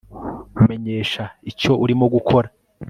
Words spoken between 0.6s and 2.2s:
menyesha icyo urimo